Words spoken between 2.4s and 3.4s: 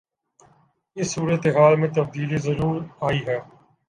ضرور آئی ہے۔